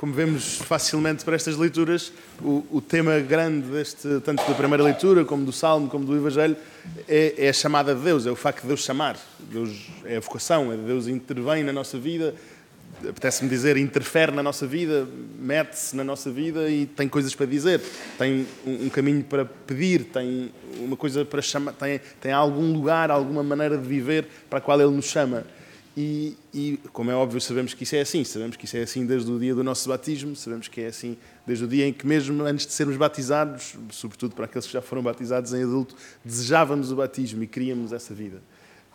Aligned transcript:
como 0.00 0.14
vemos 0.14 0.54
facilmente 0.54 1.26
para 1.26 1.36
estas 1.36 1.58
leituras, 1.58 2.10
o, 2.40 2.64
o, 2.70 2.80
tema 2.80 3.20
grande 3.20 3.66
deste, 3.66 4.08
tanto 4.24 4.42
da 4.48 4.54
primeira 4.54 4.82
leitura, 4.82 5.26
como 5.26 5.44
do 5.44 5.52
Salmo, 5.52 5.90
como 5.90 6.06
do 6.06 6.16
Evangelho, 6.16 6.56
é, 7.06 7.34
é, 7.36 7.50
a 7.50 7.52
chamada 7.52 7.94
de 7.94 8.00
Deus, 8.00 8.24
é 8.24 8.30
o 8.30 8.34
facto 8.34 8.62
de 8.62 8.68
Deus 8.68 8.80
chamar. 8.80 9.18
Deus 9.40 9.90
é 10.06 10.16
a 10.16 10.20
vocação, 10.20 10.72
é 10.72 10.76
Deus 10.78 11.06
intervém 11.06 11.62
na 11.62 11.70
nossa 11.70 11.98
vida, 11.98 12.34
apetece-me 13.06 13.50
dizer, 13.50 13.76
interfere 13.76 14.32
na 14.32 14.42
nossa 14.42 14.66
vida, 14.66 15.06
mete-se 15.38 15.94
na 15.94 16.02
nossa 16.02 16.30
vida 16.30 16.70
e 16.70 16.86
tem 16.86 17.06
coisas 17.06 17.34
para 17.34 17.44
dizer, 17.44 17.82
tem 18.16 18.46
um, 18.66 18.86
um, 18.86 18.88
caminho 18.88 19.22
para 19.22 19.44
pedir, 19.44 20.04
tem 20.04 20.50
uma 20.78 20.96
coisa 20.96 21.26
para 21.26 21.42
chamar, 21.42 21.72
tem, 21.72 22.00
tem 22.18 22.32
algum 22.32 22.72
lugar, 22.72 23.10
alguma 23.10 23.42
maneira 23.42 23.76
de 23.76 23.86
viver 23.86 24.26
para 24.48 24.60
a 24.60 24.62
qual 24.62 24.80
Ele 24.80 24.96
nos 24.96 25.04
chama. 25.04 25.44
E, 26.00 26.34
e, 26.54 26.80
como 26.94 27.10
é 27.10 27.14
óbvio, 27.14 27.38
sabemos 27.42 27.74
que 27.74 27.82
isso 27.82 27.94
é 27.94 28.00
assim. 28.00 28.24
Sabemos 28.24 28.56
que 28.56 28.64
isso 28.64 28.74
é 28.74 28.80
assim 28.80 29.04
desde 29.04 29.30
o 29.30 29.38
dia 29.38 29.54
do 29.54 29.62
nosso 29.62 29.86
batismo, 29.86 30.34
sabemos 30.34 30.66
que 30.66 30.80
é 30.80 30.86
assim 30.86 31.14
desde 31.46 31.66
o 31.66 31.68
dia 31.68 31.86
em 31.86 31.92
que, 31.92 32.06
mesmo 32.06 32.42
antes 32.42 32.66
de 32.66 32.72
sermos 32.72 32.96
batizados, 32.96 33.74
sobretudo 33.90 34.34
para 34.34 34.46
aqueles 34.46 34.66
que 34.66 34.72
já 34.72 34.80
foram 34.80 35.02
batizados 35.02 35.52
em 35.52 35.62
adulto, 35.62 35.94
desejávamos 36.24 36.90
o 36.90 36.96
batismo 36.96 37.42
e 37.42 37.46
queríamos 37.46 37.92
essa 37.92 38.14
vida. 38.14 38.40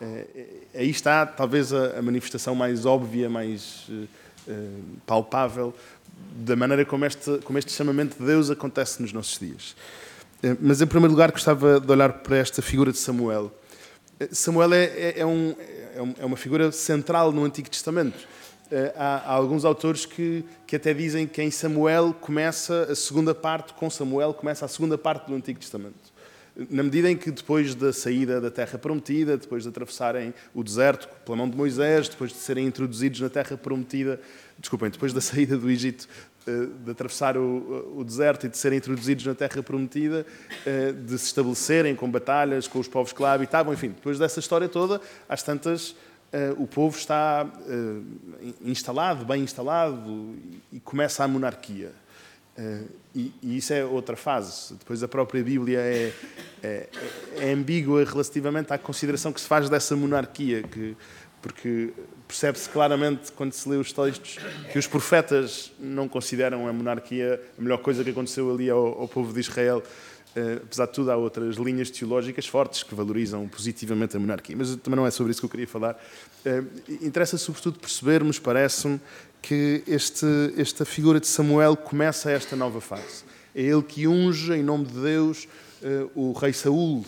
É, 0.00 0.26
aí 0.74 0.90
está, 0.90 1.24
talvez, 1.24 1.72
a, 1.72 2.02
manifestação 2.02 2.56
mais 2.56 2.84
óbvia, 2.84 3.30
mais 3.30 3.86
uh, 3.88 4.08
palpável 5.06 5.72
da 6.34 6.56
maneira 6.56 6.84
como 6.84 7.04
este, 7.04 7.38
como 7.44 7.56
este 7.56 7.70
chamamento 7.70 8.18
de 8.18 8.26
Deus 8.26 8.50
acontece 8.50 9.00
nos 9.00 9.12
nossos 9.12 9.38
dias. 9.38 9.76
Mas, 10.60 10.80
em 10.80 10.86
primeiro 10.88 11.12
lugar, 11.12 11.30
gostava 11.30 11.78
de 11.78 11.92
olhar 11.92 12.14
para 12.14 12.36
esta 12.36 12.60
figura 12.60 12.90
de 12.90 12.98
Samuel. 12.98 13.52
Samuel 14.30 14.72
é, 14.72 14.84
é, 14.84 15.14
é 15.20 15.26
um 15.26 15.54
é, 15.96 16.22
é 16.22 16.26
uma 16.26 16.36
figura 16.36 16.70
central 16.70 17.32
no 17.32 17.44
Antigo 17.44 17.70
Testamento. 17.70 18.28
Eh, 18.70 18.92
há, 18.96 19.16
há, 19.18 19.32
alguns 19.32 19.64
autores 19.64 20.04
que, 20.04 20.44
que 20.66 20.76
até 20.76 20.92
dizem 20.92 21.26
que 21.26 21.40
em 21.40 21.50
Samuel 21.50 22.12
começa 22.20 22.88
a 22.90 22.94
segunda 22.94 23.34
parte, 23.34 23.72
com 23.72 23.88
Samuel 23.88 24.34
começa 24.34 24.64
a 24.64 24.68
segunda 24.68 24.98
parte 24.98 25.26
do 25.28 25.34
Antigo 25.34 25.58
Testamento. 25.58 26.15
Na 26.70 26.82
medida 26.82 27.10
em 27.10 27.16
que 27.18 27.30
depois 27.30 27.74
da 27.74 27.92
saída 27.92 28.40
da 28.40 28.50
Terra 28.50 28.78
Prometida, 28.78 29.36
depois 29.36 29.64
de 29.64 29.68
atravessarem 29.68 30.32
o 30.54 30.64
deserto 30.64 31.06
pela 31.22 31.36
mão 31.36 31.50
de 31.50 31.54
Moisés, 31.54 32.08
depois 32.08 32.32
de 32.32 32.38
serem 32.38 32.66
introduzidos 32.66 33.20
na 33.20 33.28
Terra 33.28 33.58
Prometida, 33.58 34.18
desculpem, 34.58 34.88
depois 34.88 35.12
da 35.12 35.20
saída 35.20 35.58
do 35.58 35.70
Egito, 35.70 36.08
eh, 36.46 36.68
de 36.82 36.90
atravessar 36.90 37.36
o, 37.36 38.02
deserto 38.02 38.46
e 38.46 38.48
de 38.48 38.56
serem 38.56 38.78
introduzidos 38.78 39.26
na 39.26 39.34
Terra 39.34 39.62
Prometida, 39.62 40.24
eh, 40.64 40.92
de 40.92 41.18
se 41.18 41.26
estabelecerem 41.26 41.94
com 41.94 42.10
batalhas 42.10 42.66
com 42.66 42.78
os 42.78 42.88
povos 42.88 43.12
que 43.12 43.20
lá 43.20 43.34
habitavam, 43.34 43.74
enfim, 43.74 43.88
depois 43.88 44.18
dessa 44.18 44.40
história 44.40 44.66
toda, 44.66 44.98
às 45.28 45.42
tantas, 45.42 45.94
eh, 46.32 46.54
o 46.56 46.66
povo 46.66 46.96
está 46.96 47.46
instalado, 48.64 49.26
bem 49.26 49.42
instalado, 49.42 50.34
e 50.72 50.80
começa 50.80 51.22
a 51.22 51.28
monarquia. 51.28 51.92
E, 53.14 53.32
isso 53.42 53.72
é 53.72 53.84
outra 53.84 54.16
fase. 54.16 54.74
Depois 54.74 55.02
a 55.02 55.08
própria 55.08 55.42
Bíblia 55.42 55.78
é, 55.78 56.12
é, 56.62 56.88
é 57.38 57.52
ambígua 57.52 58.04
relativamente 58.04 58.72
à 58.72 58.78
consideração 58.78 59.32
que 59.32 59.40
se 59.40 59.46
faz 59.46 59.68
dessa 59.68 59.96
monarquia, 59.96 60.62
que, 60.62 60.96
porque 61.40 61.92
percebe-se 62.26 62.68
claramente, 62.68 63.30
quando 63.32 63.52
se 63.52 63.68
lê 63.68 63.76
os 63.76 63.92
textos, 63.92 64.38
que 64.72 64.78
os 64.78 64.86
profetas 64.86 65.72
não 65.78 66.08
consideram 66.08 66.66
a 66.66 66.72
monarquia 66.72 67.40
a 67.58 67.62
melhor 67.62 67.78
coisa 67.78 68.02
que 68.02 68.10
aconteceu 68.10 68.52
ali 68.52 68.68
ao, 68.68 69.00
ao 69.00 69.08
povo 69.08 69.32
de 69.32 69.40
Israel. 69.40 69.82
Uh, 70.36 70.60
apesar 70.64 70.84
de 70.84 70.92
tudo, 70.92 71.10
há 71.10 71.16
outras 71.16 71.56
linhas 71.56 71.88
teológicas 71.88 72.46
fortes 72.46 72.82
que 72.82 72.94
valorizam 72.94 73.48
positivamente 73.48 74.18
a 74.18 74.20
monarquia. 74.20 74.54
Mas 74.54 74.76
também 74.76 74.96
não 74.96 75.06
é 75.06 75.10
sobre 75.10 75.30
isso 75.30 75.40
que 75.40 75.46
eu 75.46 75.50
queria 75.50 75.66
falar. 75.66 75.98
Uh, 76.44 76.66
interessa, 77.00 77.38
sobretudo, 77.38 77.78
percebermos, 77.78 78.38
parece-me, 78.38 79.00
que 79.40 79.82
este, 79.86 80.26
esta 80.58 80.84
figura 80.84 81.18
de 81.18 81.26
Samuel 81.26 81.74
começa 81.74 82.30
esta 82.30 82.54
nova 82.54 82.82
fase. 82.82 83.24
É 83.54 83.62
ele 83.62 83.82
que 83.82 84.06
unge, 84.06 84.52
em 84.52 84.62
nome 84.62 84.84
de 84.84 85.00
Deus, 85.00 85.48
uh, 85.82 86.10
o 86.14 86.32
rei 86.34 86.52
Saul. 86.52 87.02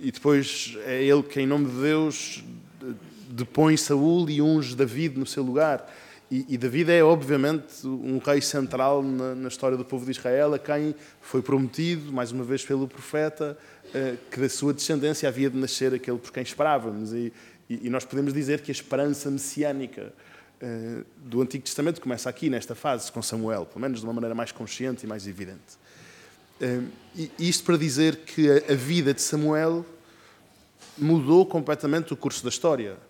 E 0.00 0.10
depois 0.10 0.78
é 0.86 1.04
ele 1.04 1.22
que, 1.22 1.42
em 1.42 1.46
nome 1.46 1.66
de 1.66 1.78
Deus, 1.78 2.42
depõe 3.28 3.76
Saul 3.76 4.30
e 4.30 4.40
unge 4.40 4.74
David 4.74 5.18
no 5.18 5.26
seu 5.26 5.42
lugar. 5.42 5.86
E, 6.30 6.46
e 6.48 6.56
David 6.56 6.92
é, 6.92 7.02
obviamente, 7.02 7.84
um 7.84 8.18
rei 8.18 8.40
central 8.40 9.02
na, 9.02 9.34
na, 9.34 9.48
história 9.48 9.76
do 9.76 9.84
povo 9.84 10.04
de 10.04 10.12
Israel, 10.12 10.54
a 10.54 10.58
quem 10.60 10.94
foi 11.20 11.42
prometido, 11.42 12.12
mais 12.12 12.30
uma 12.30 12.44
vez 12.44 12.64
pelo 12.64 12.86
profeta, 12.86 13.58
eh, 13.92 14.14
que 14.30 14.38
da 14.38 14.48
sua 14.48 14.72
descendência 14.72 15.28
havia 15.28 15.50
de 15.50 15.58
nascer 15.58 15.92
aquele 15.92 16.18
por 16.18 16.32
quem 16.32 16.44
esperávamos. 16.44 17.12
E, 17.12 17.32
e, 17.68 17.88
e 17.88 17.90
nós 17.90 18.04
podemos 18.04 18.32
dizer 18.32 18.60
que 18.60 18.70
a 18.70 18.72
esperança 18.72 19.28
messiânica 19.28 20.12
eh, 20.60 21.02
do 21.16 21.42
Antigo 21.42 21.64
Testamento 21.64 22.00
começa 22.00 22.30
aqui, 22.30 22.48
nesta 22.48 22.76
fase, 22.76 23.10
com 23.10 23.20
Samuel, 23.20 23.66
pelo 23.66 23.80
menos 23.80 23.98
de 23.98 24.06
uma 24.06 24.12
maneira 24.12 24.34
mais 24.34 24.52
consciente 24.52 25.04
e 25.04 25.08
mais 25.08 25.26
evidente. 25.26 25.80
Eh, 26.60 26.80
e 27.16 27.48
isto 27.48 27.64
para 27.64 27.76
dizer 27.76 28.18
que 28.18 28.48
a, 28.48 28.72
a 28.72 28.76
vida 28.76 29.12
de 29.12 29.20
Samuel 29.20 29.84
mudou 30.96 31.44
completamente 31.44 32.12
o 32.12 32.16
curso 32.16 32.44
da 32.44 32.50
história 32.50 33.09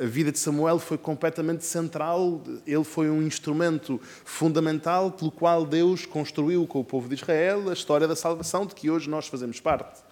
a 0.00 0.04
vida 0.04 0.30
de 0.30 0.38
Samuel 0.38 0.78
foi 0.78 0.96
completamente 0.96 1.64
central, 1.64 2.40
ele 2.64 2.84
foi 2.84 3.10
um 3.10 3.22
instrumento 3.22 4.00
fundamental 4.24 5.10
pelo 5.10 5.30
qual 5.30 5.66
Deus 5.66 6.06
construiu 6.06 6.66
com 6.66 6.80
o 6.80 6.84
povo 6.84 7.08
de 7.08 7.16
Israel 7.16 7.68
a 7.68 7.72
história 7.72 8.06
da 8.06 8.14
salvação 8.14 8.64
de 8.64 8.74
que 8.74 8.88
hoje 8.88 9.10
nós 9.10 9.26
fazemos 9.26 9.58
parte. 9.58 10.02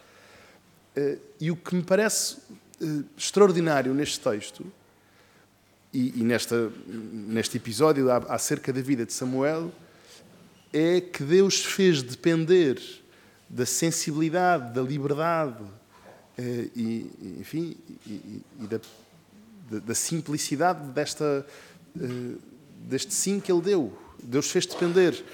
Eh, 0.97 1.19
e 1.41 1.50
o 1.50 1.56
que 1.56 1.75
me 1.75 1.82
parece 1.82 2.38
eh, 2.81 3.04
extraordinário 3.16 3.94
neste 3.94 4.20
texto 4.20 4.64
e, 5.93 6.25
nesta, 6.25 6.72
neste 6.87 7.56
episódio 7.56 8.10
acerca 8.10 8.72
da 8.72 8.81
vida 8.81 9.06
de 9.06 9.12
Samuel 9.12 9.72
é 10.72 11.00
que 11.00 11.22
Deus 11.22 11.64
fez 11.64 12.03
depender 12.03 12.81
da 13.48 13.64
sensibilidade, 13.64 14.75
da 14.75 14.82
liberdade 14.82 15.62
eh, 16.37 16.69
e, 16.75 17.37
enfim, 17.41 17.76
e, 18.04 18.43
e 18.60 18.66
da 18.66 18.81
da 19.70 19.94
simplicidade 19.94 20.88
desta, 20.88 21.47
eh, 21.98 22.36
deste 22.80 23.12
sim 23.14 23.41
que 23.41 23.50
ele 23.50 23.62
deu. 23.62 23.98
Deus 24.22 24.50
fez 24.50 24.66
depender. 24.66 25.25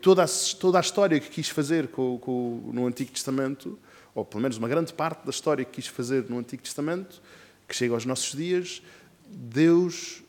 Toda 0.00 0.24
a, 0.24 0.26
toda 0.60 0.78
a 0.78 0.80
história 0.80 1.18
que 1.18 1.28
quis 1.28 1.48
fazer 1.48 1.88
com, 1.88 2.18
com, 2.18 2.70
no 2.72 2.86
Antigo 2.86 3.10
Testamento, 3.10 3.78
ou 4.14 4.24
pelo 4.24 4.42
menos 4.42 4.56
uma 4.56 4.68
grande 4.68 4.92
parte 4.92 5.24
da 5.24 5.30
história 5.30 5.64
que 5.64 5.72
quis 5.72 5.86
fazer 5.86 6.28
no 6.28 6.38
Antigo 6.38 6.62
Testamento, 6.62 7.20
que 7.66 7.74
chega 7.74 7.94
aos 7.94 8.04
nossos 8.04 8.36
dias, 8.36 8.82
Deus 9.28 10.22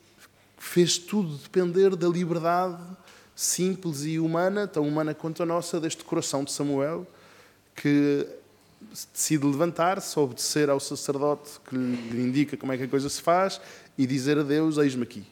fez 0.57 0.97
tudo 0.97 1.37
depender 1.37 1.95
da 1.95 2.07
liberdade 2.07 2.81
simples 3.35 4.03
e 4.03 4.19
humana, 4.19 4.67
tão 4.67 4.87
humana 4.87 5.13
quanto 5.13 5.43
a 5.43 5.45
nossa, 5.45 5.79
deste 5.79 6.03
coração 6.03 6.43
de 6.43 6.51
Samuel, 6.51 7.05
que 7.75 8.27
decide 9.13 9.45
levantar-se, 9.45 10.17
obedecer 10.19 10.69
ao 10.69 10.79
sacerdote 10.79 11.59
que 11.67 11.75
lhe 11.75 12.21
indica 12.21 12.57
como 12.57 12.71
é 12.71 12.77
que 12.77 12.83
a 12.83 12.87
coisa 12.87 13.09
se 13.09 13.21
faz 13.21 13.59
e 13.97 14.05
dizer 14.05 14.37
a 14.37 14.43
Deus: 14.43 14.77
Eis-me 14.77 15.03
aqui, 15.03 15.25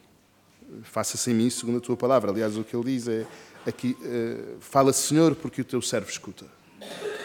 faça-se 0.84 1.32
em 1.32 1.34
mim 1.34 1.50
segundo 1.50 1.78
a 1.78 1.82
tua 1.82 1.98
palavra. 1.98 2.32
Aliás, 2.32 2.58
o 2.58 2.64
que 2.64 2.76
ele 2.76 2.86
diz 2.86 3.08
é: 3.08 3.26
aqui, 3.66 3.98
uh, 4.02 4.58
Fala, 4.60 4.94
Senhor, 4.94 5.36
porque 5.36 5.62
o 5.62 5.66
teu 5.66 5.82
servo 5.82 6.10
escuta. 6.10 6.46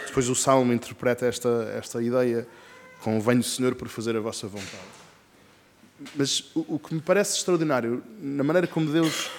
Depois 0.06 0.28
o 0.28 0.34
Salmo 0.34 0.72
interpreta 0.72 1.26
esta, 1.26 1.72
esta 1.76 2.02
ideia: 2.02 2.47
Convém 3.00 3.42
Senhor 3.42 3.74
por 3.74 3.88
fazer 3.88 4.16
a 4.16 4.20
vossa 4.20 4.47
vontade. 4.47 5.00
Mas 6.16 6.50
o, 6.54 6.76
o 6.76 6.78
que 6.78 6.94
me 6.94 7.00
parece 7.00 7.36
extraordinário, 7.36 8.02
na 8.18 8.42
maneira 8.42 8.66
como 8.66 8.91
Deus 8.91 9.30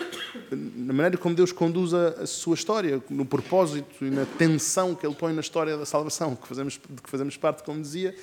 na 0.52 0.94
maneira 0.94 1.18
como 1.18 1.36
Deus 1.36 1.52
conduz 1.52 1.94
a, 1.94 2.10
a, 2.10 2.28
sua 2.28 2.56
história, 2.56 3.02
no 3.10 3.26
propósito 3.26 4.06
e 4.06 4.10
na 4.10 4.26
tensão 4.26 4.96
que 4.96 5.06
Ele 5.06 5.16
põe 5.16 5.34
na 5.34 5.42
história 5.42 5.78
da 5.78 5.86
salvação, 5.86 6.36
que 6.36 6.48
fazemos, 6.48 6.80
de 6.90 7.02
que 7.02 7.10
fazemos 7.10 7.38
parte, 7.38 7.64
como 7.64 7.82
dizia, 7.82 8.16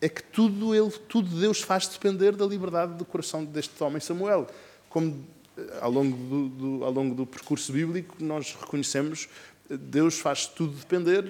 é 0.00 0.08
que 0.08 0.22
tudo, 0.22 0.74
ele, 0.74 0.90
tudo 1.08 1.28
Deus 1.38 1.62
faz 1.62 1.88
depender 1.88 2.32
da 2.32 2.46
liberdade 2.46 2.94
do 2.94 3.04
coração 3.04 3.44
deste 3.44 3.82
homem 3.82 4.00
Samuel. 4.00 4.46
Como 4.90 5.24
eh, 5.56 5.78
ao 5.80 5.90
longo 5.90 6.16
do, 6.16 6.48
do, 6.48 6.84
ao 6.84 6.92
longo 6.92 7.14
do 7.14 7.26
percurso 7.26 7.72
bíblico 7.72 8.16
nós 8.20 8.56
reconhecemos, 8.60 9.28
Deus 9.68 10.18
faz 10.18 10.46
tudo 10.46 10.76
depender 10.76 11.22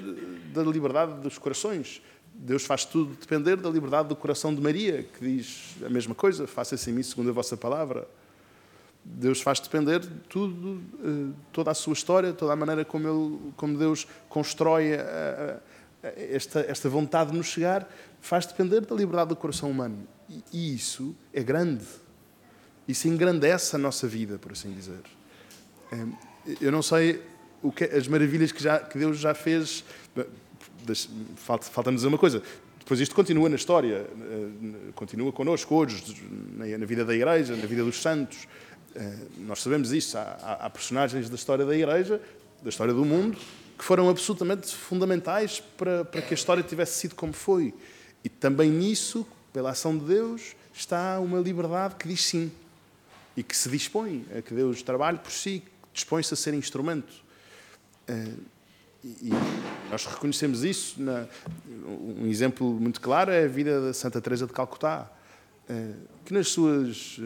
da 0.53 0.63
liberdade 0.63 1.21
dos 1.21 1.39
corações. 1.39 2.03
Deus 2.35 2.65
faz 2.65 2.85
tudo 2.85 3.17
depender 3.19 3.57
da 3.57 3.71
liberdade 3.71 4.09
do 4.09 4.17
coração 4.17 4.55
de 4.55 4.61
Maria, 4.61 5.05
que 5.05 5.25
diz 5.25 5.77
a 5.85 5.89
mesma 5.89 6.15
coisa, 6.15 6.47
faça-se 6.47 6.91
em 6.91 6.93
mim 6.93 7.03
segundo 7.03 7.31
a 7.31 7.33
vossa 7.33 7.57
palavra. 7.57 8.07
Deus 9.09 9.41
faz 9.41 9.61
depender 9.61 10.01
de 10.01 10.09
tudo, 10.29 10.83
eh, 11.03 11.33
toda 11.53 11.71
a 11.71 11.75
sua 11.75 11.93
história, 11.93 12.33
toda 12.33 12.53
a 12.53 12.57
maneira 12.57 12.85
como, 12.85 13.09
ele, 13.09 13.53
como 13.57 13.79
Deus 13.79 14.07
constrói 14.29 14.95
a, 14.95 15.61
a, 16.03 16.09
esta, 16.17 16.61
esta 16.61 16.89
vontade 16.89 17.31
de 17.31 17.37
nos 17.37 17.47
chegar, 17.47 17.89
faz 18.21 18.47
depender 18.47 18.81
da 18.81 18.95
liberdade 18.95 19.29
do 19.29 19.37
coração 19.37 19.71
humano. 19.71 20.07
E, 20.29 20.43
e 20.53 20.75
isso 20.75 21.15
é 21.33 21.43
grande. 21.43 21.85
Isso 22.89 23.07
engrandece 23.07 23.77
a 23.77 23.79
nossa 23.79 24.09
vida, 24.09 24.39
por 24.39 24.53
assim 24.53 24.73
dizer. 24.73 25.01
Eh, 25.93 26.57
eu 26.61 26.73
não 26.73 26.83
sei 26.83 27.23
que, 27.75 27.85
as 27.85 28.09
maravilhas 28.09 28.51
que, 28.51 28.63
já, 28.63 28.81
que 28.81 28.99
Deus 28.99 29.19
já 29.19 29.35
fez. 29.35 29.85
Falta, 31.37 31.65
falta-nos 31.67 32.01
dizer 32.01 32.09
uma 32.09 32.19
coisa. 32.19 32.43
Depois 32.79 33.01
isto 33.01 33.15
continua 33.15 33.49
na 33.49 33.57
história, 33.57 34.07
eh, 34.07 34.93
continua 34.95 35.33
connosco 35.33 35.75
hoje, 35.75 36.05
na 36.55 36.87
vida 36.87 37.05
da 37.05 37.15
Igreja, 37.15 37.57
na 37.57 37.67
vida 37.67 37.83
dos 37.83 38.01
santos. 38.01 38.47
Nós 39.39 39.61
sabemos 39.61 39.93
isso. 39.93 40.17
Há, 40.19 40.59
há, 40.61 40.71
personagens 40.71 41.29
da 41.29 41.35
história 41.35 41.65
da 41.65 41.77
Igreja, 41.77 42.21
da 42.63 42.69
história 42.69 42.95
do 42.95 43.05
mundo, 43.05 43.39
que 43.79 43.85
foram 43.85 44.09
absolutamente 44.09 44.75
fundamentais 44.75 45.61
para, 45.77 46.05
para 46.05 46.23
que 46.23 46.33
a 46.33 46.35
história 46.35 46.63
tivesse 46.63 46.99
sido 47.01 47.15
como 47.15 47.33
foi. 47.33 47.75
E 48.25 48.29
também 48.29 48.71
nisso, 48.71 49.27
pela 49.53 49.71
ação 49.71 49.97
de 49.97 50.05
Deus, 50.05 50.57
está 50.75 51.21
uma 51.21 51.39
liberdade 51.39 51.95
que 51.97 52.09
diz 52.09 52.25
sim 52.25 52.51
e 53.37 53.43
que 53.43 53.57
se 53.57 53.69
dispõe 53.69 54.27
a 54.37 54.41
que 54.41 54.55
Deus 54.55 54.83
trabalhe 54.83 55.19
por 55.19 55.31
si, 55.31 55.63
dispõe-se 55.93 56.33
a 56.33 56.37
ser 56.37 56.55
instrumento. 56.55 57.13
E 59.05 59.31
nós 59.91 60.05
reconhecemos 60.07 60.65
isso. 60.65 61.01
Na, 61.01 61.27
um 61.79 62.27
exemplo 62.27 62.69
muito 62.73 63.01
claro 63.01 63.31
é 63.31 63.45
a 63.45 63.49
vida 63.49 63.81
da 63.81 63.93
Santa 63.93 64.21
Teresa 64.21 64.47
de 64.47 64.53
Calcutá, 64.53 65.11
que 66.25 66.33
nas 66.33 66.49
suas, 66.49 67.21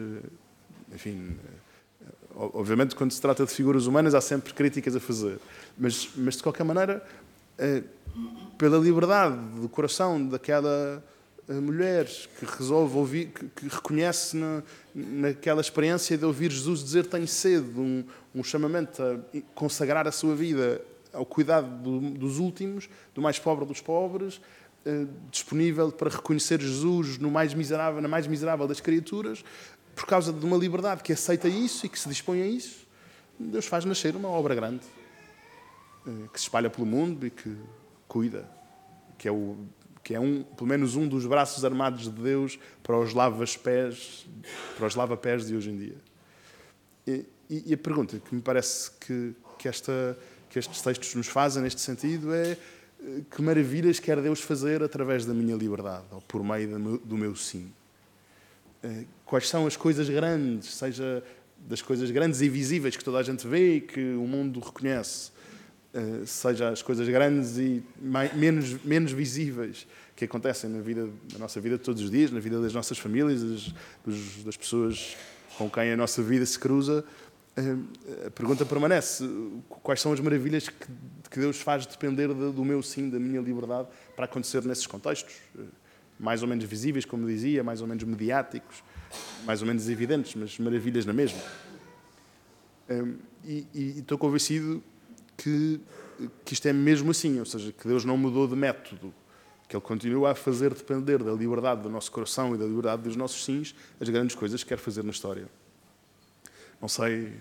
enfim, 0.93 1.37
obviamente 2.35 2.95
quando 2.95 3.11
se 3.11 3.21
trata 3.21 3.45
de 3.45 3.51
figuras 3.51 3.85
humanas 3.85 4.15
há 4.15 4.21
sempre 4.21 4.53
críticas 4.53 4.95
a 4.95 4.99
fazer, 4.99 5.39
mas, 5.77 6.09
mas 6.15 6.35
de 6.35 6.43
qualquer 6.43 6.63
maneira, 6.63 7.05
pela 8.57 8.77
liberdade 8.77 9.37
do 9.59 9.69
coração 9.69 10.27
daquela 10.27 11.03
mulher 11.47 12.05
que 12.05 12.45
resolve 12.45 12.97
ouvir, 12.97 13.27
que, 13.27 13.45
que 13.47 13.67
reconhece 13.67 14.37
na, 14.37 14.63
naquela 14.93 15.61
experiência 15.61 16.17
de 16.17 16.25
ouvir 16.25 16.51
Jesus 16.51 16.83
dizer 16.83 17.05
tenho 17.07 17.27
sede, 17.27 17.79
um, 17.79 18.03
um 18.33 18.43
chamamento 18.43 19.01
a 19.01 19.17
consagrar 19.53 20.07
a 20.07 20.11
sua 20.11 20.35
vida 20.35 20.81
ao 21.13 21.25
cuidado 21.25 21.67
do, 21.83 21.99
dos 22.11 22.39
últimos, 22.39 22.89
do 23.13 23.21
mais 23.21 23.37
pobre 23.37 23.65
dos 23.65 23.81
pobres, 23.81 24.39
eh, 24.85 25.05
disponível 25.29 25.91
para 25.91 26.09
reconhecer 26.09 26.61
Jesus 26.61 27.17
no 27.17 27.29
mais 27.29 27.53
miserável, 27.53 28.01
na 28.01 28.07
mais 28.07 28.27
miserável 28.27 28.67
das 28.67 28.79
criaturas, 28.79 29.43
por 29.95 30.05
causa 30.05 30.31
de 30.31 30.45
uma 30.45 30.57
liberdade 30.57 31.03
que 31.03 31.13
aceita 31.13 31.47
isso 31.47 31.85
e 31.85 31.89
que 31.89 31.99
se 31.99 32.07
dispõe 32.09 32.41
a 32.41 32.47
isso, 32.47 32.87
Deus 33.39 33.65
faz 33.65 33.85
nascer 33.85 34.15
uma 34.15 34.29
obra 34.29 34.53
grande 34.53 34.83
eh, 36.05 36.27
que 36.31 36.39
se 36.39 36.45
espalha 36.45 36.69
pelo 36.69 36.85
mundo 36.85 37.25
e 37.25 37.29
que 37.29 37.55
cuida, 38.07 38.49
que 39.17 39.27
é 39.27 39.31
o 39.31 39.57
que 40.03 40.15
é 40.15 40.19
um, 40.19 40.43
pelo 40.43 40.67
menos 40.67 40.95
um 40.95 41.07
dos 41.07 41.27
braços 41.27 41.63
armados 41.63 42.03
de 42.05 42.09
Deus 42.09 42.57
para 42.81 42.97
os 42.97 43.13
lava-pés, 43.13 44.25
para 44.75 44.87
os 44.87 44.95
lava-pés 44.95 45.45
de 45.45 45.55
hoje 45.55 45.69
em 45.69 45.77
dia. 45.77 45.97
E, 47.05 47.25
e, 47.49 47.73
a 47.73 47.77
pergunta 47.77 48.19
que 48.19 48.33
me 48.33 48.41
parece 48.41 48.91
que, 48.99 49.35
que, 49.59 49.67
esta, 49.67 50.17
que 50.49 50.57
estes 50.57 50.81
textos 50.81 51.13
nos 51.13 51.27
fazem 51.27 51.61
neste 51.61 51.81
sentido 51.81 52.33
é 52.33 52.51
eh, 52.51 53.21
que 53.29 53.41
maravilhas 53.41 53.99
quer 53.99 54.19
Deus 54.21 54.39
fazer 54.41 54.81
através 54.81 55.25
da 55.25 55.33
minha 55.33 55.55
liberdade, 55.55 56.05
ou 56.11 56.21
por 56.21 56.43
meio 56.43 56.99
do 56.99 57.17
meu 57.17 57.35
sim? 57.35 57.71
Eh, 58.83 59.05
quais 59.25 59.47
são 59.47 59.67
as 59.67 59.77
coisas 59.77 60.09
grandes, 60.09 60.73
seja 60.73 61.23
das 61.67 61.81
coisas 61.81 62.09
grandes 62.09 62.41
e 62.41 62.49
visíveis 62.49 62.95
que 62.95 63.03
toda 63.03 63.19
a 63.19 63.23
gente 63.23 63.47
vê 63.47 63.75
e 63.75 63.81
que 63.81 64.13
o 64.15 64.25
mundo 64.25 64.59
reconhece, 64.59 65.31
eh, 65.93 66.25
seja 66.25 66.69
as 66.69 66.81
coisas 66.81 67.07
grandes 67.07 67.57
e 67.57 67.83
menos, 68.33 68.83
menos 68.83 69.11
visíveis 69.11 69.85
que 70.15 70.25
acontecem 70.25 70.69
na, 70.69 70.81
vida, 70.81 71.07
na 71.33 71.39
nossa 71.39 71.61
vida 71.61 71.77
de 71.77 71.83
todos 71.83 72.01
os 72.01 72.09
dias, 72.09 72.31
na 72.31 72.39
vida 72.39 72.59
das 72.59 72.73
nossas 72.73 72.97
famílias, 72.97 73.43
das, 73.43 74.43
das 74.43 74.57
pessoas 74.57 75.15
com 75.57 75.69
quem 75.69 75.91
a 75.91 75.97
nossa 75.97 76.23
vida 76.23 76.45
se 76.45 76.57
cruza, 76.57 77.05
eh, 77.55 78.27
a 78.27 78.31
pergunta 78.31 78.65
permanece: 78.65 79.29
quais 79.83 80.01
são 80.01 80.11
as 80.11 80.19
maravilhas 80.19 80.69
que, 80.69 80.87
que 81.29 81.39
Deus 81.39 81.57
faz 81.61 81.85
depender 81.85 82.29
de, 82.29 82.51
do 82.51 82.65
meu 82.65 82.81
sim, 82.81 83.09
da 83.09 83.19
minha 83.19 83.41
liberdade, 83.41 83.87
para 84.15 84.25
acontecer 84.25 84.63
nesses 84.65 84.87
contextos? 84.87 85.35
Mais 86.21 86.41
ou 86.43 86.47
menos 86.47 86.63
visíveis, 86.63 87.03
como 87.03 87.27
dizia, 87.27 87.63
mais 87.63 87.81
ou 87.81 87.87
menos 87.87 88.03
mediáticos, 88.03 88.83
mais 89.43 89.61
ou 89.61 89.67
menos 89.67 89.89
evidentes, 89.89 90.35
mas 90.35 90.57
maravilhas 90.59 91.05
na 91.05 91.13
mesma. 91.13 91.41
E, 93.43 93.65
e 93.73 93.99
estou 93.99 94.17
convencido 94.17 94.83
que, 95.35 95.81
que 96.45 96.53
isto 96.53 96.67
é 96.67 96.73
mesmo 96.73 97.09
assim, 97.11 97.39
ou 97.39 97.45
seja, 97.45 97.71
que 97.71 97.87
Deus 97.87 98.05
não 98.05 98.17
mudou 98.17 98.47
de 98.47 98.55
método, 98.55 99.13
que 99.67 99.75
Ele 99.75 99.81
continua 99.81 100.31
a 100.31 100.35
fazer 100.35 100.73
depender 100.73 101.23
da 101.23 101.31
liberdade 101.31 101.81
do 101.81 101.89
nosso 101.89 102.11
coração 102.11 102.53
e 102.53 102.57
da 102.57 102.65
liberdade 102.65 103.01
dos 103.01 103.15
nossos 103.15 103.43
sims 103.43 103.73
as 103.99 104.07
grandes 104.07 104.35
coisas 104.35 104.61
que 104.63 104.69
quer 104.69 104.77
fazer 104.77 105.03
na 105.03 105.11
história. 105.11 105.47
Não 106.79 106.87
sei 106.87 107.33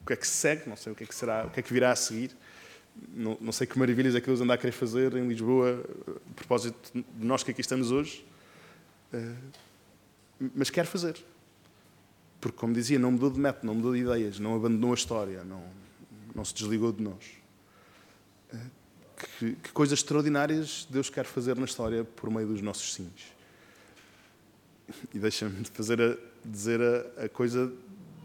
o 0.00 0.06
que 0.06 0.12
é 0.12 0.16
que 0.16 0.26
se 0.26 0.34
segue, 0.34 0.68
não 0.68 0.76
sei 0.76 0.92
o 0.92 0.96
que 0.96 1.04
é 1.04 1.06
que 1.06 1.14
será, 1.14 1.46
o 1.46 1.50
que 1.50 1.60
é 1.60 1.62
que 1.62 1.72
virá 1.72 1.92
a 1.92 1.96
seguir. 1.96 2.30
Não, 3.12 3.36
não 3.40 3.52
sei 3.52 3.66
que 3.66 3.78
maravilhas 3.78 4.14
é 4.14 4.20
que 4.20 4.26
Deus 4.26 4.40
anda 4.40 4.54
a 4.54 4.58
querer 4.58 4.72
fazer 4.72 5.14
em 5.14 5.26
Lisboa, 5.26 5.84
a 6.30 6.34
propósito 6.34 6.92
de 6.92 7.26
nós 7.26 7.42
que 7.42 7.50
aqui 7.50 7.60
estamos 7.60 7.90
hoje, 7.90 8.24
eh, 9.12 9.34
mas 10.54 10.70
quer 10.70 10.86
fazer. 10.86 11.16
Porque, 12.40 12.58
como 12.58 12.74
dizia, 12.74 12.98
não 12.98 13.12
mudou 13.12 13.30
de 13.30 13.40
método, 13.40 13.66
não 13.66 13.74
mudou 13.74 13.94
de 13.94 14.00
ideias, 14.00 14.38
não 14.38 14.54
abandonou 14.54 14.92
a 14.92 14.94
história, 14.94 15.42
não, 15.44 15.64
não 16.34 16.44
se 16.44 16.54
desligou 16.54 16.92
de 16.92 17.02
nós. 17.02 17.24
Que, 19.38 19.52
que, 19.54 19.72
coisas 19.72 19.98
extraordinárias 19.98 20.86
Deus 20.90 21.08
quer 21.08 21.24
fazer 21.24 21.56
na 21.56 21.64
história 21.64 22.04
por 22.04 22.30
meio 22.30 22.48
dos 22.48 22.60
nossos 22.60 22.92
sims. 22.92 23.32
E 25.14 25.18
deixa-me 25.18 25.64
fazer 25.72 26.00
a, 26.00 26.16
dizer 26.44 26.80
a, 26.80 27.24
a, 27.24 27.28
coisa 27.28 27.72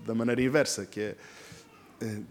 da 0.05 0.13
maneira 0.13 0.41
inversa, 0.41 0.85
que 0.85 0.99
é, 0.99 1.15
é 2.01 2.21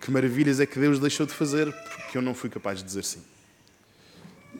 que 0.00 0.10
maravilhas 0.10 0.60
é 0.60 0.66
que 0.66 0.78
Deus 0.78 0.98
deixou 0.98 1.26
de 1.26 1.32
fazer 1.32 1.72
porque 1.72 2.18
eu 2.18 2.22
não 2.22 2.34
fui 2.34 2.50
capaz 2.50 2.78
de 2.78 2.84
dizer 2.84 3.04
sim. 3.04 3.22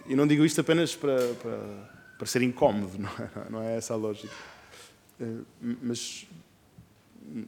E 0.06 0.14
não 0.14 0.26
digo 0.26 0.44
isto 0.44 0.60
apenas 0.60 0.96
para, 0.96 1.34
para, 1.34 1.58
para 2.18 2.26
ser 2.26 2.42
incómodo, 2.42 2.92
não 2.98 3.08
é, 3.08 3.50
não 3.50 3.62
é 3.62 3.76
essa 3.76 3.94
a 3.94 3.96
lógica. 3.96 4.32
É, 5.20 5.26
mas, 5.82 6.26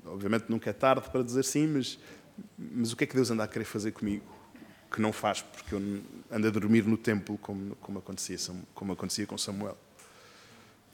obviamente, 0.06 0.46
nunca 0.48 0.70
é 0.70 0.72
tarde 0.72 1.08
para 1.10 1.22
dizer 1.22 1.44
sim, 1.44 1.66
mas 1.66 1.98
mas 2.58 2.92
o 2.92 2.96
que 2.96 3.04
é 3.04 3.06
que 3.06 3.14
Deus 3.14 3.31
anda 3.31 3.44
a 3.44 3.48
querer 3.48 3.64
fazer 3.64 3.92
comigo? 3.92 4.25
Que 4.90 5.00
não 5.00 5.12
faz, 5.12 5.42
porque 5.42 5.75
eu 5.75 5.78
ando 6.31 6.46
a 6.46 6.50
dormir 6.50 6.84
no 6.84 6.96
templo, 6.96 7.38
como, 7.38 7.76
como, 7.76 7.98
acontecia, 7.98 8.37
como 8.75 8.92
acontecia 8.92 9.26
com 9.26 9.38
Samuel. 9.38 9.76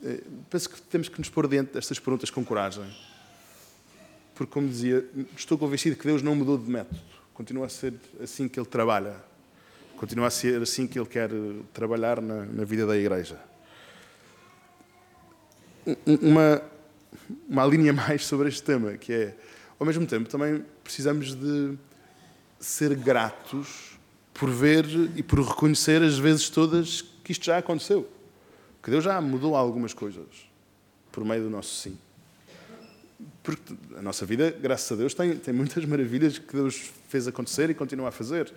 Eh, 0.02 0.22
penso 0.50 0.68
que 0.68 0.80
temos 0.82 1.08
que 1.08 1.18
nos 1.18 1.30
pôr 1.30 1.48
diante 1.48 1.72
destas 1.72 1.98
perguntas 1.98 2.30
com 2.30 2.44
coragem. 2.44 2.84
Porque, 4.36 4.52
como 4.52 4.68
dizia, 4.68 5.04
estou 5.36 5.56
convencido 5.56 5.96
que 5.96 6.06
Deus 6.06 6.22
não 6.22 6.36
mudou 6.36 6.58
de 6.58 6.70
método. 6.70 7.00
Continua 7.32 7.66
a 7.66 7.68
ser 7.70 7.94
assim 8.22 8.46
que 8.46 8.60
Ele 8.60 8.66
trabalha. 8.66 9.16
Continua 9.96 10.26
a 10.26 10.30
ser 10.30 10.60
assim 10.60 10.86
que 10.86 10.98
Ele 10.98 11.08
quer 11.08 11.30
trabalhar 11.72 12.20
na, 12.20 12.44
na 12.44 12.64
vida 12.64 12.86
da 12.86 12.96
Igreja. 12.96 13.40
Uma, 16.06 16.62
uma 17.48 17.64
linha 17.64 17.92
mais 17.94 18.26
sobre 18.26 18.48
este 18.48 18.62
tema, 18.62 18.92
que 18.98 19.12
é 19.12 19.34
ao 19.78 19.86
mesmo 19.86 20.06
tempo, 20.06 20.28
também 20.28 20.64
precisamos 20.84 21.34
de 21.34 21.76
ser 22.60 22.94
gratos 22.94 23.98
por 24.34 24.50
ver 24.50 24.84
e 25.16 25.22
por 25.22 25.40
reconhecer 25.40 26.02
as 26.02 26.18
vezes 26.18 26.50
todas 26.50 27.02
que 27.24 27.32
isto 27.32 27.44
já 27.44 27.58
aconteceu. 27.58 28.06
Que 28.82 28.90
Deus 28.90 29.02
já 29.02 29.18
mudou 29.20 29.56
algumas 29.56 29.94
coisas 29.94 30.26
por 31.10 31.24
meio 31.24 31.44
do 31.44 31.50
nosso 31.50 31.74
sim. 31.74 31.98
Porque 33.46 33.74
a 33.96 34.02
nossa 34.02 34.26
vida, 34.26 34.50
graças 34.50 34.90
a 34.90 34.96
Deus, 34.96 35.14
tem, 35.14 35.36
tem 35.36 35.54
muitas 35.54 35.84
maravilhas 35.84 36.36
que 36.36 36.52
Deus 36.52 36.90
fez 37.08 37.28
acontecer 37.28 37.70
e 37.70 37.74
continua 37.74 38.08
a 38.08 38.10
fazer. 38.10 38.52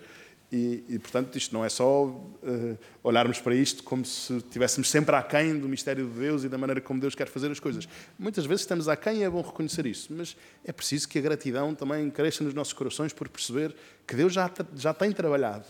E, 0.50 0.82
e, 0.88 0.98
portanto, 0.98 1.38
isto 1.38 1.54
não 1.54 1.64
é 1.64 1.68
só 1.68 2.06
uh, 2.06 2.78
olharmos 3.04 3.38
para 3.38 3.54
isto 3.54 3.84
como 3.84 4.04
se 4.04 4.38
estivéssemos 4.38 4.90
sempre 4.90 5.14
aquém 5.14 5.56
do 5.56 5.68
mistério 5.68 6.08
de 6.08 6.18
Deus 6.18 6.42
e 6.42 6.48
da 6.48 6.58
maneira 6.58 6.80
como 6.80 7.00
Deus 7.00 7.14
quer 7.14 7.28
fazer 7.28 7.52
as 7.52 7.60
coisas. 7.60 7.88
Muitas 8.18 8.46
vezes 8.46 8.62
estamos 8.62 8.88
aquém 8.88 9.18
e 9.18 9.22
é 9.22 9.30
bom 9.30 9.42
reconhecer 9.42 9.86
isso, 9.86 10.12
mas 10.12 10.36
é 10.64 10.72
preciso 10.72 11.08
que 11.08 11.20
a 11.20 11.22
gratidão 11.22 11.72
também 11.72 12.10
cresça 12.10 12.42
nos 12.42 12.52
nossos 12.52 12.72
corações 12.72 13.12
por 13.12 13.28
perceber 13.28 13.72
que 14.04 14.16
Deus 14.16 14.32
já, 14.32 14.50
já 14.74 14.92
tem 14.92 15.12
trabalhado 15.12 15.66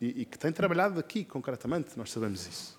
e, 0.00 0.22
e 0.22 0.24
que 0.24 0.38
tem 0.38 0.50
trabalhado 0.50 0.98
aqui 0.98 1.26
concretamente, 1.26 1.90
nós 1.94 2.10
sabemos 2.10 2.46
isso. 2.46 2.78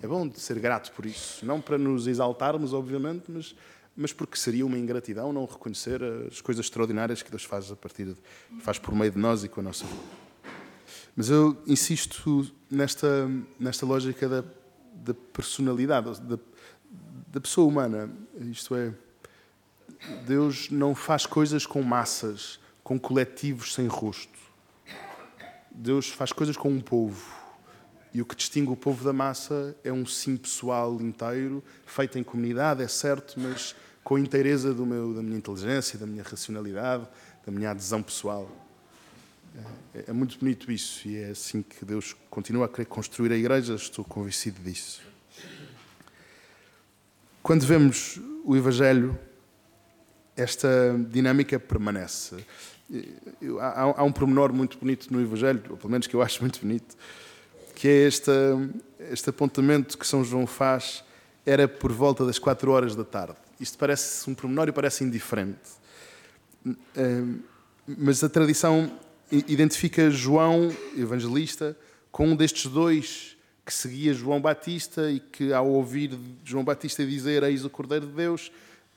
É 0.00 0.06
bom 0.06 0.30
ser 0.32 0.60
grato 0.60 0.92
por 0.92 1.04
isso, 1.04 1.44
não 1.44 1.60
para 1.60 1.76
nos 1.76 2.06
exaltarmos, 2.06 2.72
obviamente, 2.72 3.24
mas, 3.26 3.56
mas 3.98 4.12
porque 4.12 4.38
seria 4.38 4.64
uma 4.64 4.78
ingratidão 4.78 5.32
não 5.32 5.44
reconhecer 5.44 6.00
as 6.30 6.40
coisas 6.40 6.64
extraordinárias 6.64 7.20
que 7.20 7.30
Deus 7.30 7.42
faz 7.42 7.72
a 7.72 7.74
partir 7.74 8.04
de, 8.04 8.16
faz 8.60 8.78
por 8.78 8.94
meio 8.94 9.10
de 9.10 9.18
nós 9.18 9.42
e 9.42 9.48
com 9.48 9.58
a 9.58 9.64
nossa 9.64 9.84
vida. 9.84 10.00
Mas 11.16 11.28
eu 11.28 11.60
insisto 11.66 12.48
nesta, 12.70 13.28
nesta 13.58 13.84
lógica 13.84 14.28
da, 14.28 14.44
da 14.94 15.12
personalidade, 15.12 16.20
da, 16.20 16.38
da 17.26 17.40
pessoa 17.40 17.66
humana. 17.66 18.08
Isto 18.40 18.76
é, 18.76 18.94
Deus 20.24 20.70
não 20.70 20.94
faz 20.94 21.26
coisas 21.26 21.66
com 21.66 21.82
massas, 21.82 22.60
com 22.84 23.00
coletivos 23.00 23.74
sem 23.74 23.88
rosto. 23.88 24.38
Deus 25.72 26.08
faz 26.08 26.32
coisas 26.32 26.56
com 26.56 26.68
um 26.68 26.80
povo. 26.80 27.36
E 28.14 28.22
o 28.22 28.24
que 28.24 28.36
distingue 28.36 28.70
o 28.70 28.76
povo 28.76 29.04
da 29.04 29.12
massa 29.12 29.76
é 29.82 29.92
um 29.92 30.06
sim 30.06 30.36
pessoal 30.36 31.00
inteiro, 31.00 31.64
feito 31.84 32.16
em 32.16 32.22
comunidade, 32.22 32.80
é 32.80 32.88
certo, 32.88 33.40
mas 33.40 33.74
com 34.08 34.14
a 34.14 34.20
inteireza 34.20 34.72
do 34.72 34.86
meu, 34.86 35.12
da 35.12 35.22
minha 35.22 35.36
inteligência, 35.36 35.98
da 35.98 36.06
minha 36.06 36.22
racionalidade, 36.22 37.06
da 37.44 37.52
minha 37.52 37.72
adesão 37.72 38.02
pessoal. 38.02 38.50
É, 39.94 40.04
é 40.08 40.12
muito 40.14 40.38
bonito 40.38 40.72
isso 40.72 41.06
e 41.06 41.18
é 41.18 41.28
assim 41.28 41.60
que 41.60 41.84
Deus 41.84 42.16
continua 42.30 42.64
a 42.64 42.68
querer 42.70 42.86
construir 42.86 43.30
a 43.32 43.36
igreja, 43.36 43.74
estou 43.74 44.02
convencido 44.02 44.62
disso. 44.62 45.02
Quando 47.42 47.66
vemos 47.66 48.18
o 48.46 48.56
Evangelho, 48.56 49.18
esta 50.34 50.68
dinâmica 51.10 51.60
permanece. 51.60 52.36
Há, 53.60 54.00
há 54.00 54.04
um 54.04 54.10
pormenor 54.10 54.54
muito 54.54 54.78
bonito 54.78 55.12
no 55.12 55.20
Evangelho, 55.20 55.62
ou 55.68 55.76
pelo 55.76 55.90
menos 55.90 56.06
que 56.06 56.16
eu 56.16 56.22
acho 56.22 56.40
muito 56.40 56.60
bonito, 56.60 56.96
que 57.74 57.86
é 57.86 58.06
este, 58.06 58.30
este 59.10 59.28
apontamento 59.28 59.98
que 59.98 60.06
São 60.06 60.24
João 60.24 60.46
faz, 60.46 61.04
era 61.44 61.68
por 61.68 61.92
volta 61.92 62.24
das 62.24 62.38
quatro 62.38 62.70
horas 62.70 62.96
da 62.96 63.04
tarde. 63.04 63.36
Isto 63.60 63.78
parece 63.78 64.28
um 64.28 64.34
pormenor 64.34 64.68
e 64.68 64.72
parece 64.72 65.04
indiferente. 65.04 65.70
Hum, 66.64 67.40
mas 67.86 68.22
a 68.22 68.28
tradição 68.28 68.90
identifica 69.30 70.10
João, 70.10 70.74
evangelista, 70.96 71.76
com 72.10 72.28
um 72.28 72.36
destes 72.36 72.70
dois 72.70 73.36
que 73.64 73.72
seguia 73.72 74.14
João 74.14 74.40
Batista 74.40 75.10
e 75.10 75.20
que, 75.20 75.52
ao 75.52 75.68
ouvir 75.68 76.18
João 76.42 76.64
Batista 76.64 77.04
dizer 77.04 77.42
Eis 77.42 77.64
o 77.64 77.70
Cordeiro 77.70 78.06
de 78.06 78.12
Deus, 78.12 78.50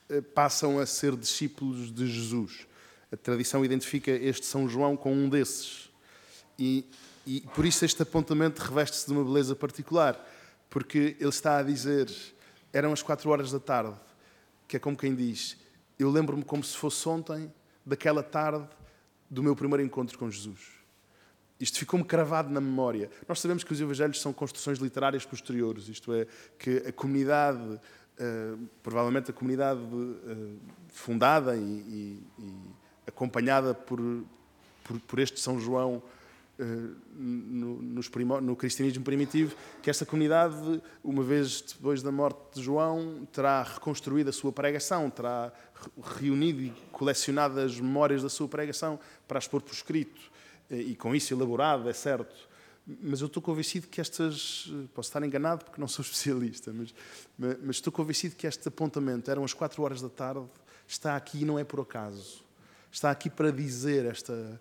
eh, 0.08 0.20
passam 0.20 0.78
a 0.78 0.86
ser 0.86 1.14
discípulos 1.14 1.92
de 1.92 2.06
Jesus. 2.06 2.66
A 3.12 3.16
tradição 3.16 3.62
identifica 3.64 4.10
este 4.10 4.46
São 4.46 4.66
João 4.66 4.96
com 4.96 5.12
um 5.12 5.28
desses. 5.28 5.90
E, 6.58 6.86
e 7.26 7.42
por 7.54 7.66
isso 7.66 7.84
este 7.84 8.02
apontamento 8.02 8.60
reveste-se 8.62 9.06
de 9.06 9.12
uma 9.12 9.24
beleza 9.24 9.54
particular, 9.54 10.18
porque 10.70 11.16
ele 11.20 11.28
está 11.28 11.58
a 11.58 11.62
dizer: 11.62 12.10
eram 12.72 12.92
as 12.92 13.02
quatro 13.02 13.28
horas 13.30 13.52
da 13.52 13.60
tarde, 13.60 13.94
que 14.72 14.76
é 14.78 14.80
como 14.80 14.96
quem 14.96 15.14
diz: 15.14 15.58
Eu 15.98 16.10
lembro-me 16.10 16.42
como 16.42 16.64
se 16.64 16.74
fosse 16.74 17.06
ontem, 17.06 17.52
daquela 17.84 18.22
tarde, 18.22 18.66
do 19.28 19.42
meu 19.42 19.54
primeiro 19.54 19.84
encontro 19.84 20.18
com 20.18 20.30
Jesus. 20.30 20.60
Isto 21.60 21.78
ficou-me 21.78 22.06
cravado 22.06 22.48
na 22.48 22.60
memória. 22.60 23.10
Nós 23.28 23.38
sabemos 23.38 23.62
que 23.62 23.72
os 23.72 23.78
evangelhos 23.78 24.18
são 24.18 24.32
construções 24.32 24.78
literárias 24.78 25.26
posteriores, 25.26 25.88
isto 25.88 26.14
é, 26.14 26.26
que 26.58 26.78
a 26.88 26.92
comunidade 26.92 27.78
eh, 28.18 28.54
provavelmente 28.82 29.30
a 29.30 29.34
comunidade 29.34 29.80
uh, 29.80 30.58
fundada 30.88 31.54
e, 31.54 32.22
acompanhada 33.06 33.74
por, 33.74 34.00
por, 34.84 35.00
por, 35.00 35.18
este 35.18 35.38
São 35.38 35.60
João 35.60 36.02
no, 37.14 37.82
no, 38.40 38.56
cristianismo 38.56 39.04
primitivo, 39.04 39.54
que 39.82 39.90
esta 39.90 40.06
comunidade, 40.06 40.82
uma 41.02 41.22
vez 41.22 41.62
depois 41.62 42.02
da 42.02 42.12
morte 42.12 42.54
de 42.54 42.62
João, 42.62 43.26
terá 43.32 43.62
reconstruído 43.62 44.30
a 44.30 44.32
sua 44.32 44.52
pregação, 44.52 45.10
terá 45.10 45.52
reunido 46.18 46.62
e 46.62 46.70
colecionado 46.90 47.60
as 47.60 47.78
memórias 47.78 48.22
da 48.22 48.28
sua 48.28 48.48
pregação 48.48 48.98
para 49.26 49.38
as 49.38 49.46
pôr 49.46 49.62
por 49.62 49.72
escrito, 49.72 50.20
e 50.70 50.94
com 50.94 51.14
isso 51.14 51.34
elaborado, 51.34 51.88
é 51.88 51.92
certo 51.92 52.52
mas 53.00 53.20
eu 53.20 53.26
estou 53.26 53.42
convencido 53.42 53.86
que 53.86 54.00
estas. 54.00 54.70
Posso 54.92 55.08
estar 55.08 55.22
enganado 55.24 55.64
porque 55.64 55.80
não 55.80 55.88
sou 55.88 56.02
especialista, 56.04 56.72
mas, 56.72 56.94
mas 57.38 57.76
estou 57.76 57.92
convencido 57.92 58.34
que 58.34 58.46
este 58.46 58.66
apontamento, 58.68 59.30
eram 59.30 59.44
as 59.44 59.52
4 59.52 59.82
horas 59.82 60.02
da 60.02 60.08
tarde, 60.08 60.46
está 60.86 61.16
aqui 61.16 61.42
e 61.42 61.44
não 61.44 61.58
é 61.58 61.64
por 61.64 61.80
acaso. 61.80 62.42
Está 62.90 63.10
aqui 63.10 63.30
para 63.30 63.50
dizer 63.50 64.06
esta. 64.06 64.60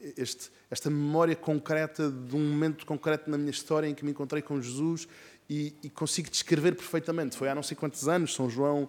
Eh, 0.00 0.14
este, 0.16 0.50
esta 0.70 0.90
memória 0.90 1.36
concreta 1.36 2.10
de 2.10 2.36
um 2.36 2.40
momento 2.40 2.84
concreto 2.86 3.30
na 3.30 3.38
minha 3.38 3.50
história 3.50 3.86
em 3.86 3.94
que 3.94 4.04
me 4.04 4.10
encontrei 4.10 4.42
com 4.42 4.60
Jesus 4.60 5.08
e, 5.48 5.74
e 5.82 5.90
consigo 5.90 6.30
descrever 6.30 6.74
perfeitamente. 6.74 7.36
Foi 7.36 7.48
há 7.48 7.54
não 7.54 7.62
sei 7.62 7.76
quantos 7.76 8.08
anos, 8.08 8.34
São 8.34 8.48
João 8.48 8.88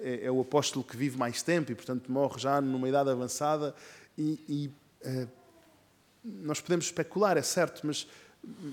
é, 0.00 0.20
é, 0.24 0.30
o 0.30 0.40
apóstolo 0.40 0.84
que 0.84 0.96
vive 0.96 1.16
mais 1.16 1.42
tempo 1.42 1.72
e, 1.72 1.74
portanto, 1.74 2.10
morre 2.10 2.38
já 2.38 2.60
numa 2.60 2.88
idade 2.88 3.10
avançada 3.10 3.74
e, 4.18 4.38
e 4.48 4.70
nós 6.24 6.60
podemos 6.60 6.86
especular, 6.86 7.36
é 7.36 7.42
certo, 7.42 7.86
mas, 7.86 8.06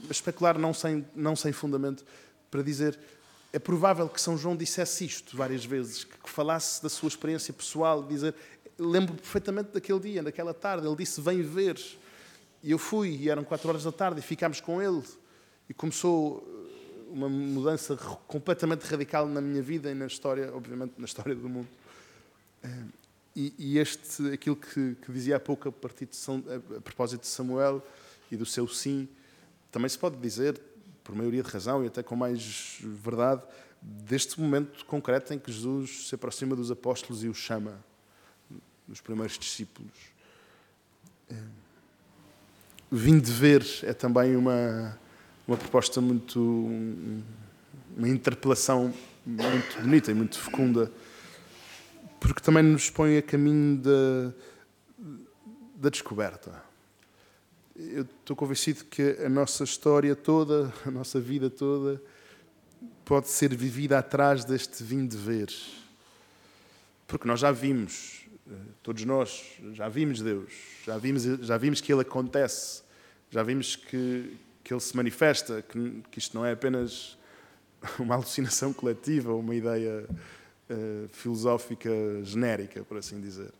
especular 0.09 0.57
não 0.57 0.73
sem, 0.73 1.05
não 1.15 1.35
sem 1.35 1.51
fundamento, 1.51 2.03
para 2.49 2.61
dizer 2.61 2.99
é 3.53 3.59
provável 3.59 4.09
que 4.09 4.19
São 4.19 4.35
João 4.35 4.57
dissesse 4.57 5.05
isto 5.05 5.37
várias 5.37 5.63
vezes, 5.63 6.03
que, 6.03 6.29
falasse 6.29 6.81
da 6.81 6.89
sua 6.89 7.07
experiência 7.07 7.53
pessoal, 7.53 8.01
dizer, 8.01 8.33
lembro 8.77 9.15
perfeitamente 9.15 9.71
daquele 9.71 9.99
dia, 9.99 10.23
daquela 10.23 10.53
tarde, 10.53 10.87
ele 10.87 10.95
disse, 10.95 11.21
vem 11.21 11.41
ver. 11.41 11.79
E 12.61 12.71
eu 12.71 12.77
fui, 12.77 13.09
e 13.09 13.29
eram 13.29 13.43
quatro 13.43 13.69
horas 13.69 13.83
da 13.83 13.91
tarde, 13.91 14.19
e 14.19 14.23
ficámos 14.23 14.61
com 14.61 14.81
ele. 14.81 15.03
E 15.69 15.73
começou 15.73 16.37
uh, 16.37 17.11
uma 17.11 17.29
mudança 17.29 17.95
completamente 18.27 18.83
radical 18.83 19.27
na 19.27 19.41
minha 19.41 19.61
vida 19.61 19.91
e 19.91 19.93
na 19.93 20.07
história, 20.07 20.53
obviamente, 20.53 20.93
na 20.97 21.05
história 21.05 21.35
do 21.35 21.49
mundo. 21.49 21.67
Uh, 22.63 22.89
e, 23.35 23.53
e, 23.57 23.79
este, 23.79 24.31
aquilo 24.31 24.55
que, 24.55 24.95
que, 24.95 25.11
dizia 25.11 25.37
há 25.37 25.39
pouco 25.39 25.67
a, 25.67 25.71
partir 25.71 26.05
de 26.05 26.15
São, 26.15 26.43
a, 26.47 26.77
a, 26.77 26.81
propósito 26.81 27.21
de 27.21 27.27
Samuel 27.27 27.81
e 28.31 28.37
do 28.37 28.45
seu 28.45 28.67
sim, 28.67 29.07
também 29.71 29.89
se 29.89 29.97
pode 29.97 30.17
dizer, 30.17 30.59
por 31.03 31.15
maioria 31.15 31.41
de 31.41 31.49
razão 31.49 31.83
e 31.83 31.87
até 31.87 32.03
com 32.03 32.15
mais 32.15 32.77
verdade, 32.81 33.41
deste 33.81 34.39
momento 34.39 34.85
concreto 34.85 35.33
em 35.33 35.39
que 35.39 35.51
Jesus 35.51 36.07
se 36.07 36.15
aproxima 36.15 36.55
dos 36.55 36.71
apóstolos 36.71 37.23
e 37.23 37.27
os 37.27 37.37
chama, 37.37 37.83
dos 38.87 39.01
primeiros 39.01 39.37
discípulos. 39.37 39.91
É. 41.29 41.35
Vim 42.91 43.19
de 43.19 43.31
ver 43.31 43.65
é 43.83 43.93
também 43.93 44.35
uma, 44.35 44.97
uma 45.47 45.57
proposta 45.57 45.99
muito. 45.99 46.39
uma 47.97 48.07
interpelação 48.07 48.93
muito 49.25 49.81
bonita 49.81 50.11
e 50.11 50.13
muito 50.13 50.37
fecunda 50.37 50.91
porque 52.23 52.39
também 52.39 52.63
nos 52.63 52.89
põe 52.89 53.17
a 53.17 53.21
caminho 53.21 53.77
da, 53.79 54.33
da 55.75 55.89
descoberta. 55.89 56.63
Eu 57.75 58.03
estou 58.03 58.33
convencido 58.33 58.85
que 58.85 59.17
a 59.25 59.27
nossa 59.27 59.65
história 59.65 60.15
toda, 60.15 60.73
a 60.85 60.89
nossa 60.89 61.19
vida 61.19 61.49
toda, 61.49 62.01
pode 63.03 63.27
ser 63.27 63.53
vivida 63.53 63.99
atrás 63.99 64.45
deste 64.45 64.85
vinho 64.85 65.05
de 65.05 65.17
ver. 65.17 65.53
Porque 67.05 67.27
nós 67.27 67.41
já 67.41 67.51
vimos, 67.51 68.21
todos 68.83 69.05
nós, 69.05 69.43
já 69.71 69.87
vimos 69.87 70.21
Deus, 70.21 70.51
já 70.85 70.97
vimos, 70.97 71.23
já 71.23 71.57
vimos 71.57 71.79
que 71.79 71.91
Ele 71.91 72.01
acontece, 72.01 72.83
já 73.31 73.41
vimos 73.41 73.77
que, 73.77 74.37
que 74.61 74.73
Ele 74.73 74.81
se 74.81 74.95
manifesta, 74.95 75.61
que, 75.61 76.03
que 76.11 76.19
isto 76.19 76.35
não 76.35 76.45
é 76.45 76.51
apenas 76.51 77.17
uma 77.97 78.15
alucinação 78.15 78.73
coletiva, 78.73 79.33
uma 79.33 79.55
ideia 79.55 80.05
uh, 80.05 81.07
filosófica 81.07 81.89
genérica, 82.23 82.83
por 82.83 82.97
assim 82.97 83.21
dizer. 83.21 83.51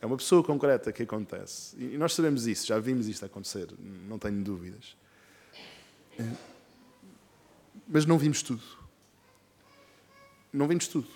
É 0.00 0.06
uma 0.06 0.16
pessoa 0.16 0.42
concreta 0.42 0.90
que 0.90 1.02
acontece. 1.02 1.76
E 1.76 1.98
nós 1.98 2.14
sabemos 2.14 2.46
isso, 2.46 2.66
já 2.66 2.78
vimos 2.78 3.06
isto 3.06 3.24
acontecer, 3.26 3.68
não 4.08 4.18
tenho 4.18 4.42
dúvidas. 4.42 4.96
Uh, 6.18 6.36
mas 7.86 8.06
não 8.06 8.16
vimos 8.16 8.42
tudo. 8.42 8.62
Não 10.50 10.66
vimos 10.66 10.88
tudo. 10.88 11.08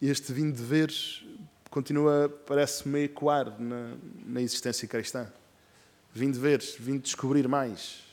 Este 0.00 0.32
vinho 0.32 0.52
de 0.52 0.62
veres 0.62 1.24
continua, 1.74 2.28
parece-me, 2.46 3.02
ecoar 3.02 3.60
na, 3.60 3.96
na 4.24 4.40
existência 4.40 4.86
cristã. 4.86 5.26
Vim 6.12 6.30
de 6.30 6.38
ver, 6.38 6.62
vim 6.78 6.92
de 6.92 7.00
descobrir 7.00 7.48
mais, 7.48 8.04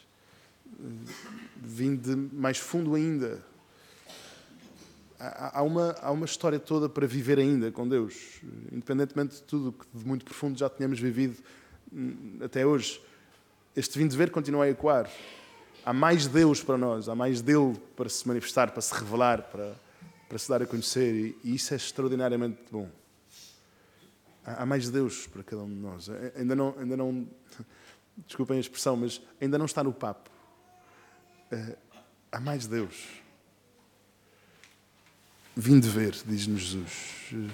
vim 1.57 1.95
de 1.95 2.15
mais 2.15 2.57
fundo 2.57 2.95
ainda, 2.95 3.39
há 5.19 5.61
uma, 5.61 5.95
há 6.01 6.09
uma 6.09 6.25
história 6.25 6.59
toda 6.59 6.89
para 6.89 7.05
viver 7.05 7.37
ainda 7.37 7.71
com 7.71 7.87
Deus, 7.87 8.41
independentemente 8.71 9.35
de 9.35 9.43
tudo 9.43 9.73
que 9.73 9.85
de 9.93 10.07
muito 10.07 10.25
profundo 10.25 10.57
já 10.57 10.67
tenhamos 10.67 10.99
vivido 10.99 11.37
hum, 11.93 12.39
até 12.41 12.65
hoje. 12.65 12.99
Este 13.75 13.95
vinho 13.95 14.09
de 14.09 14.17
ver 14.17 14.31
continua 14.31 14.65
a 14.65 14.69
ecoar. 14.71 15.07
Há 15.85 15.93
mais 15.93 16.25
Deus 16.25 16.63
para 16.63 16.79
nós, 16.79 17.07
há 17.07 17.13
mais 17.13 17.43
dele 17.43 17.79
para 17.95 18.09
se 18.09 18.27
manifestar, 18.27 18.71
para 18.71 18.81
se 18.81 18.91
revelar, 18.95 19.43
para, 19.43 19.75
para 20.27 20.37
se 20.39 20.49
dar 20.49 20.63
a 20.63 20.65
conhecer, 20.65 21.37
e, 21.43 21.53
isso 21.53 21.75
é 21.75 21.77
extraordinariamente 21.77 22.57
bom. 22.71 22.89
Há, 24.45 24.65
mais 24.65 24.89
Deus 24.89 25.27
para 25.27 25.43
cada 25.43 25.61
um 25.63 25.69
de 25.69 25.75
nós. 25.75 26.09
Ainda 26.35 26.55
não, 26.55 26.75
ainda 26.77 26.97
não, 26.97 27.27
desculpem 28.25 28.57
a 28.57 28.59
expressão, 28.59 28.97
mas 28.97 29.21
ainda 29.39 29.57
não 29.57 29.65
está 29.65 29.83
no 29.83 29.93
papo. 29.93 30.29
Eh, 31.51 31.77
há 32.31 32.39
mais 32.39 32.65
Deus 32.65 33.21
Vim 35.55 35.79
de 35.79 35.89
ver, 35.89 36.15
diz-nos 36.25 36.61
Jesus. 36.61 37.49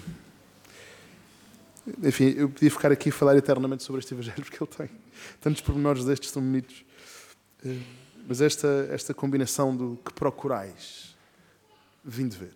Enfim, 2.04 2.26
eu 2.38 2.50
podia 2.50 2.70
ficar 2.70 2.92
aqui 2.92 3.10
a 3.10 3.12
falar 3.12 3.36
eternamente 3.36 3.84
sobre 3.84 4.00
este 4.00 4.14
Evangelho, 4.14 4.44
porque 4.44 4.64
ele 4.64 4.70
tem 4.70 4.90
tantos 5.42 5.62
pormenores 5.62 6.06
destes 6.06 6.32
tão 6.32 6.42
bonitos. 6.44 6.86
Mas 8.28 8.40
esta, 8.40 8.88
esta 8.92 9.14
combinação 9.14 9.76
do 9.76 10.00
que 10.06 10.14
procurais, 10.14 11.16
vim 12.04 12.28
de 12.28 12.38
ver, 12.38 12.54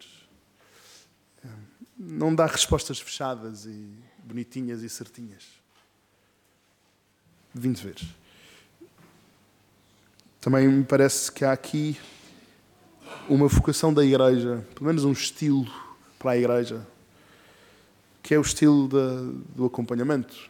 não 1.97 2.35
dá 2.35 2.45
respostas 2.45 2.99
fechadas 2.99 3.65
e 3.65 3.89
bonitinhas 4.23 4.81
e 4.81 4.89
certinhas. 4.89 5.43
Vim 7.53 7.71
de 7.71 7.83
ver. 7.83 7.97
Também 10.39 10.67
me 10.67 10.83
parece 10.83 11.31
que 11.31 11.45
há 11.45 11.51
aqui 11.51 11.99
uma 13.27 13.47
vocação 13.47 13.93
da 13.93 14.03
igreja, 14.03 14.65
pelo 14.73 14.87
menos 14.87 15.03
um 15.03 15.11
estilo 15.11 15.65
para 16.17 16.31
a 16.31 16.37
igreja, 16.37 16.85
que 18.23 18.33
é 18.33 18.37
o 18.37 18.41
estilo 18.41 18.87
do 19.55 19.65
acompanhamento. 19.65 20.49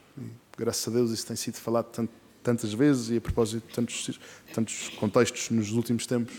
Graças 0.57 0.87
a 0.87 0.91
Deus 0.91 1.11
isso 1.11 1.25
tem 1.25 1.35
sido 1.35 1.55
falado 1.55 1.85
tant, 1.91 2.09
tantas 2.43 2.73
vezes 2.73 3.09
e 3.09 3.17
a 3.17 3.21
propósito 3.21 3.67
de 3.67 3.73
tantos, 3.73 4.19
tantos 4.53 4.89
contextos 4.89 5.49
nos 5.49 5.71
últimos 5.71 6.05
tempos. 6.05 6.35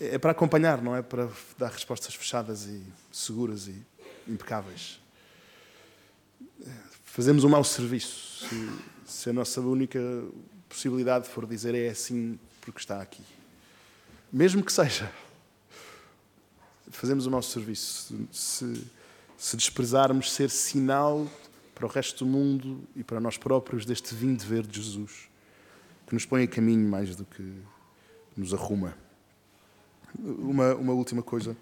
é 0.00 0.18
para 0.18 0.30
acompanhar, 0.30 0.80
não 0.80 0.96
é 0.96 1.02
para 1.02 1.28
dar 1.58 1.70
respostas 1.70 2.14
fechadas 2.14 2.66
e 2.66 2.82
seguras 3.12 3.68
e 3.68 3.76
impecáveis. 4.26 5.01
Fazemos 7.04 7.44
um 7.44 7.48
mau 7.48 7.62
serviço 7.62 8.46
se, 8.48 8.68
se 9.04 9.30
a 9.30 9.32
nossa 9.32 9.60
única 9.60 10.00
possibilidade 10.68 11.28
for 11.28 11.46
dizer 11.46 11.74
é 11.74 11.88
assim 11.88 12.38
porque 12.60 12.78
está 12.78 13.00
aqui. 13.02 13.22
Mesmo 14.32 14.62
que 14.64 14.72
seja. 14.72 15.12
Fazemos 16.90 17.26
o 17.26 17.30
nosso 17.30 17.50
serviço 17.50 18.26
se, 18.30 18.86
se 19.36 19.56
desprezarmos 19.56 20.32
ser 20.32 20.50
sinal 20.50 21.26
para 21.74 21.86
o 21.86 21.88
resto 21.88 22.24
do 22.24 22.30
mundo 22.30 22.82
e 22.94 23.02
para 23.02 23.20
nós 23.20 23.36
próprios 23.36 23.84
deste 23.84 24.14
vinho 24.14 24.36
de 24.36 24.46
ver 24.46 24.66
de 24.66 24.80
Jesus, 24.80 25.28
que 26.06 26.14
nos 26.14 26.24
põe 26.24 26.44
a 26.44 26.46
caminho 26.46 26.88
mais 26.88 27.16
do 27.16 27.24
que 27.24 27.52
nos 28.36 28.54
arruma. 28.54 28.96
Uma, 30.18 30.74
uma 30.74 30.92
última 30.92 31.22
coisa. 31.22 31.56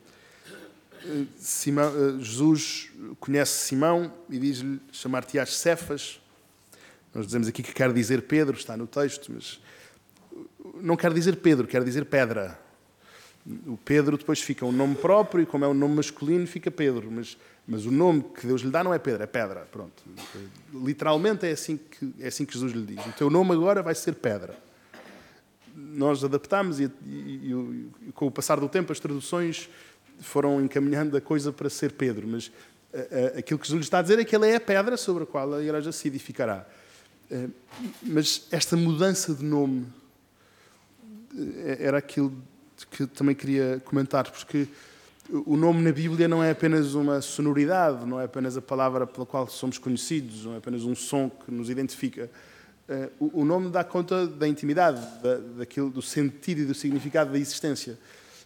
Simão, 1.38 2.20
Jesus 2.20 2.90
conhece 3.18 3.66
Simão 3.66 4.12
e 4.28 4.38
diz-lhe 4.38 4.80
chamar-te-ás 4.92 5.56
Cefas. 5.56 6.20
Nós 7.14 7.26
dizemos 7.26 7.48
aqui 7.48 7.62
que 7.62 7.72
quer 7.72 7.92
dizer 7.92 8.22
Pedro, 8.22 8.56
está 8.56 8.76
no 8.76 8.86
texto, 8.86 9.32
mas 9.32 9.60
não 10.80 10.96
quer 10.96 11.12
dizer 11.12 11.36
Pedro, 11.36 11.66
quer 11.66 11.82
dizer 11.82 12.04
pedra. 12.04 12.58
O 13.66 13.76
Pedro 13.76 14.18
depois 14.18 14.40
fica 14.40 14.64
um 14.66 14.72
nome 14.72 14.94
próprio 14.94 15.42
e 15.42 15.46
como 15.46 15.64
é 15.64 15.68
um 15.68 15.74
nome 15.74 15.96
masculino 15.96 16.46
fica 16.46 16.70
Pedro, 16.70 17.10
mas 17.10 17.36
mas 17.70 17.86
o 17.86 17.90
nome 17.92 18.24
que 18.34 18.48
Deus 18.48 18.62
lhe 18.62 18.70
dá 18.70 18.82
não 18.82 18.92
é 18.92 18.98
Pedro, 18.98 19.22
é 19.22 19.26
pedra. 19.26 19.60
Pronto. 19.70 20.02
Literalmente 20.74 21.46
é 21.46 21.52
assim 21.52 21.76
que, 21.76 22.12
é 22.18 22.26
assim 22.26 22.44
que 22.44 22.52
Jesus 22.52 22.72
lhe 22.72 22.84
diz. 22.84 23.06
O 23.06 23.12
teu 23.12 23.30
nome 23.30 23.52
agora 23.52 23.80
vai 23.80 23.94
ser 23.94 24.16
pedra. 24.16 24.58
Nós 25.76 26.24
adaptamos 26.24 26.80
e, 26.80 26.90
e, 27.06 27.88
e 28.08 28.12
com 28.12 28.26
o 28.26 28.30
passar 28.30 28.58
do 28.58 28.68
tempo 28.68 28.90
as 28.90 28.98
traduções 28.98 29.70
foram 30.20 30.60
encaminhando 30.60 31.16
a 31.16 31.20
coisa 31.20 31.52
para 31.52 31.68
ser 31.68 31.92
Pedro. 31.92 32.26
Mas 32.28 32.50
a, 32.92 32.98
a, 32.98 33.38
aquilo 33.38 33.58
que 33.58 33.66
Jesus 33.66 33.86
está 33.86 33.98
a 33.98 34.02
dizer 34.02 34.18
é 34.18 34.24
que 34.24 34.34
ele 34.34 34.48
é 34.48 34.56
a 34.56 34.60
pedra 34.60 34.96
sobre 34.96 35.24
a 35.24 35.26
qual 35.26 35.54
a 35.54 35.62
igreja 35.62 35.92
se 35.92 36.08
edificará. 36.08 36.66
Eh, 37.30 37.48
mas 38.02 38.46
esta 38.50 38.76
mudança 38.76 39.32
de 39.32 39.44
nome 39.44 39.86
eh, 41.36 41.78
era 41.80 41.98
aquilo 41.98 42.32
que 42.90 43.06
também 43.06 43.34
queria 43.34 43.80
comentar, 43.84 44.30
porque 44.30 44.66
o 45.46 45.56
nome 45.56 45.82
na 45.82 45.92
Bíblia 45.92 46.26
não 46.26 46.42
é 46.42 46.50
apenas 46.50 46.94
uma 46.94 47.20
sonoridade, 47.20 48.04
não 48.04 48.20
é 48.20 48.24
apenas 48.24 48.56
a 48.56 48.62
palavra 48.62 49.06
pela 49.06 49.24
qual 49.24 49.46
somos 49.46 49.78
conhecidos, 49.78 50.44
não 50.44 50.54
é 50.54 50.56
apenas 50.56 50.82
um 50.82 50.94
som 50.94 51.30
que 51.30 51.52
nos 51.52 51.70
identifica. 51.70 52.28
Eh, 52.88 53.10
o 53.20 53.44
nome 53.44 53.70
dá 53.70 53.84
conta 53.84 54.26
da 54.26 54.48
intimidade, 54.48 55.00
daquilo, 55.56 55.88
do 55.88 56.02
sentido 56.02 56.62
e 56.62 56.64
do 56.64 56.74
significado 56.74 57.30
da 57.30 57.38
existência. 57.38 57.96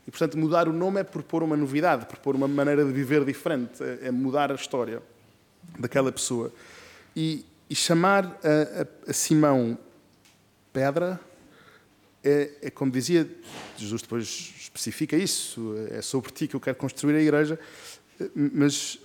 E, 0.06 0.10
portanto, 0.10 0.36
mudar 0.36 0.68
o 0.68 0.72
nome 0.72 1.00
é 1.00 1.04
propor 1.04 1.42
uma 1.42 1.56
novidade, 1.56 2.06
propor 2.06 2.34
uma 2.36 2.46
maneira 2.46 2.84
de 2.84 2.92
viver 2.92 3.24
diferente, 3.24 3.82
é, 3.82 4.08
é 4.08 4.10
mudar 4.10 4.52
a 4.52 4.54
história 4.54 5.02
daquela 5.78 6.12
pessoa. 6.12 6.52
E, 7.16 7.44
e 7.70 7.74
chamar 7.74 8.26
a, 8.26 8.82
a, 8.82 9.10
a 9.10 9.12
Simão 9.12 9.78
pedra 10.72 11.20
é, 12.22 12.50
é, 12.62 12.70
como 12.70 12.90
dizia, 12.90 13.28
Jesus 13.76 14.02
depois 14.02 14.54
especifica 14.58 15.16
isso, 15.16 15.74
é 15.90 16.00
sobre 16.00 16.32
ti 16.32 16.48
que 16.48 16.56
eu 16.56 16.60
quero 16.60 16.76
construir 16.76 17.14
a 17.16 17.20
igreja, 17.20 17.58
mas, 18.34 18.98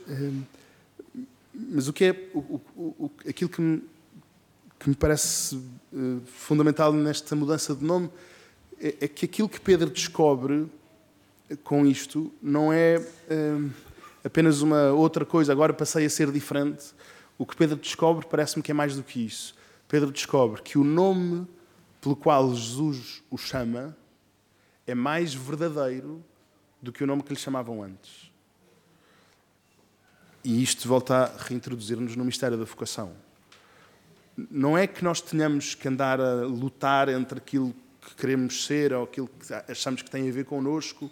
mas 1.53 1.87
o 1.89 1.93
que 1.93 2.05
é 2.05 2.29
o, 2.33 2.61
o, 2.77 3.11
aquilo 3.27 3.49
que 3.49 3.61
me, 3.61 3.83
que 4.79 4.89
me 4.89 4.95
parece 4.95 5.57
eh, 5.93 6.19
fundamental 6.25 6.93
nesta 6.93 7.35
mudança 7.35 7.75
de 7.75 7.83
nome 7.83 8.09
é, 8.79 8.95
é 9.01 9.07
que 9.07 9.25
aquilo 9.25 9.49
que 9.49 9.59
Pedro 9.59 9.89
descobre 9.89 10.67
com 11.63 11.85
isto 11.85 12.31
não 12.41 12.71
é 12.71 13.01
apenas 14.23 14.61
uma 14.61 14.91
outra 14.91 15.25
coisa, 15.25 15.51
agora 15.51 15.73
passei 15.73 16.05
a 16.05 16.09
ser 16.09 16.31
diferente. 16.31 16.93
O 17.37 17.45
que 17.45 17.55
Pedro 17.55 17.77
descobre 17.77 18.25
parece-me 18.27 18.61
que 18.61 18.71
é 18.71 18.73
mais 18.73 18.95
do 18.95 19.03
que 19.03 19.25
isso. 19.25 19.55
Pedro 19.87 20.11
descobre 20.11 20.61
que 20.61 20.77
o 20.77 20.83
nome 20.83 21.47
pelo 22.01 22.15
qual 22.15 22.53
Jesus 22.53 23.23
o 23.29 23.37
chama 23.37 23.95
é 24.85 24.93
mais 24.93 25.33
verdadeiro 25.33 26.23
do 26.81 26.91
que 26.91 27.03
o 27.03 27.07
nome 27.07 27.23
que 27.23 27.33
lhe 27.33 27.39
chamavam 27.39 27.83
antes. 27.83 28.31
E 30.43 30.63
isto 30.63 30.87
volta 30.87 31.25
a 31.25 31.43
reintroduzir-nos 31.43 32.15
no 32.15 32.23
mistério 32.23 32.57
da 32.57 32.63
vocação. 32.63 33.11
Não 34.49 34.77
é 34.77 34.87
que 34.87 35.03
nós 35.03 35.19
tenhamos 35.19 35.75
que 35.75 35.87
andar 35.87 36.19
a 36.21 36.45
lutar 36.45 37.09
entre 37.09 37.39
aquilo 37.39 37.75
que 38.01 38.15
queremos 38.15 38.65
ser 38.65 38.93
ou 38.93 39.03
aquilo 39.03 39.27
que 39.27 39.53
achamos 39.69 40.01
que 40.01 40.09
tem 40.09 40.29
a 40.29 40.31
ver 40.31 40.45
connosco 40.45 41.11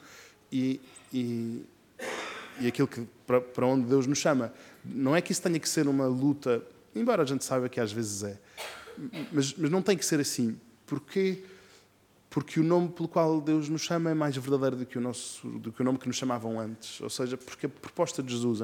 e, 0.51 0.79
e, 1.13 1.65
e 2.59 2.67
aquilo 2.67 2.87
que, 2.87 3.07
para, 3.25 3.41
para 3.41 3.65
onde 3.65 3.87
Deus 3.87 4.07
nos 4.07 4.17
chama. 4.17 4.53
Não 4.83 5.15
é 5.15 5.21
que 5.21 5.31
isso 5.31 5.41
tenha 5.41 5.59
que 5.59 5.67
ser 5.67 5.87
uma 5.87 6.07
luta, 6.07 6.63
embora 6.95 7.23
a 7.23 7.25
gente 7.25 7.43
saiba 7.43 7.69
que 7.69 7.79
às 7.79 7.91
vezes 7.91 8.23
é. 8.23 8.39
Mas, 9.31 9.53
mas 9.53 9.69
não 9.69 9.81
tem 9.81 9.97
que 9.97 10.05
ser 10.05 10.19
assim. 10.19 10.59
Porquê? 10.85 11.43
Porque 12.29 12.59
o 12.59 12.63
nome 12.63 12.89
pelo 12.89 13.07
qual 13.07 13.39
Deus 13.39 13.69
nos 13.69 13.81
chama 13.81 14.11
é 14.11 14.13
mais 14.13 14.35
verdadeiro 14.35 14.75
do 14.75 14.85
que 14.85 14.97
o, 14.97 15.01
nosso, 15.01 15.47
do 15.47 15.71
que 15.71 15.81
o 15.81 15.85
nome 15.85 15.97
que 15.97 16.07
nos 16.07 16.15
chamavam 16.15 16.59
antes. 16.59 16.99
Ou 17.01 17.09
seja, 17.09 17.37
porque 17.37 17.65
a 17.65 17.69
proposta 17.69 18.21
de 18.21 18.33
Jesus 18.33 18.59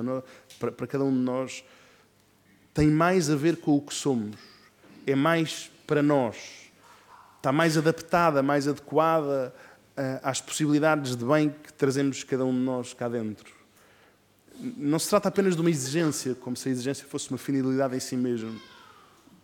para, 0.60 0.72
para 0.72 0.88
cada 0.88 1.04
um 1.04 1.12
de 1.12 1.20
nós 1.20 1.64
tem 2.74 2.88
mais 2.90 3.30
a 3.30 3.36
ver 3.36 3.58
com 3.58 3.76
o 3.76 3.82
que 3.82 3.94
somos. 3.94 4.36
É 5.06 5.16
mais 5.16 5.70
para 5.86 6.02
nós. 6.02 6.72
Está 7.38 7.52
mais 7.52 7.78
adaptada, 7.78 8.42
mais 8.42 8.68
adequada 8.68 9.54
às 10.22 10.42
possibilidades 10.42 11.16
de 11.16 11.26
bem 11.26 11.50
que 11.50 11.72
trazemos 11.74 12.24
cada 12.24 12.46
um 12.46 12.54
de 12.54 12.60
nós 12.60 12.94
cá 12.94 13.08
dentro. 13.08 13.54
Não 14.78 15.00
se 15.00 15.10
trata 15.10 15.30
apenas 15.30 15.56
de 15.56 15.62
uma 15.62 15.70
exigência, 15.70 16.36
como 16.36 16.56
se 16.56 16.70
a 16.70 16.72
exigência 16.72 17.06
fosse 17.08 17.30
uma 17.30 17.38
finalidade 17.38 17.96
em 17.96 18.00
si 18.00 18.16
mesmo. 18.16 18.60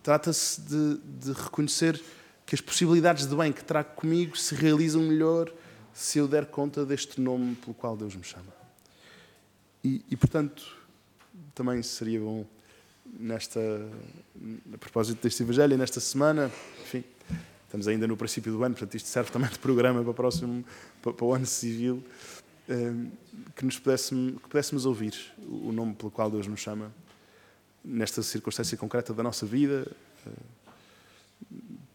Trata-se 0.01 0.61
de, 0.61 0.97
de 1.19 1.31
reconhecer 1.33 2.01
que 2.45 2.55
as 2.55 2.61
possibilidades 2.61 3.27
de 3.27 3.35
bem 3.35 3.51
que 3.51 3.63
trago 3.63 3.89
comigo 3.95 4.37
se 4.37 4.55
realizam 4.55 5.01
melhor 5.01 5.51
se 5.93 6.17
eu 6.17 6.27
der 6.27 6.45
conta 6.45 6.85
deste 6.85 7.19
nome 7.19 7.55
pelo 7.55 7.73
qual 7.73 7.97
Deus 7.97 8.15
me 8.15 8.23
chama. 8.23 8.53
E, 9.83 10.03
e 10.09 10.15
portanto, 10.15 10.77
também 11.53 11.81
seria 11.83 12.19
bom, 12.19 12.45
nesta, 13.05 13.59
a 14.73 14.77
propósito 14.77 15.21
deste 15.21 15.43
Evangelho, 15.43 15.77
nesta 15.77 15.99
semana, 15.99 16.51
estamos 17.69 17.87
ainda 17.87 18.07
no 18.07 18.17
princípio 18.17 18.51
do 18.51 18.63
ano, 18.63 18.73
portanto, 18.73 18.95
isto 18.95 19.07
serve 19.07 19.31
também 19.31 19.47
de 19.47 19.59
programa 19.59 20.01
para 20.01 20.09
o 20.09 20.13
próximo, 20.13 20.65
para, 21.03 21.13
para 21.13 21.25
o 21.25 21.33
ano 21.35 21.45
civil, 21.45 22.03
eh, 22.67 22.91
que 23.55 23.63
nos 23.63 23.77
pudéssemos, 23.77 24.41
que 24.41 24.49
pudéssemos 24.49 24.87
ouvir 24.87 25.13
o 25.37 25.71
nome 25.71 25.93
pelo 25.93 26.09
qual 26.09 26.31
Deus 26.31 26.47
nos 26.47 26.59
chama, 26.59 26.91
nesta 27.85 28.23
circunstância 28.23 28.75
concreta 28.75 29.13
da 29.13 29.21
nossa 29.21 29.45
vida 29.45 29.85
eh, 30.25 30.31